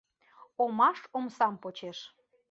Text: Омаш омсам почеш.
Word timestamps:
Омаш 0.63 0.99
омсам 1.17 1.53
почеш. 1.63 1.99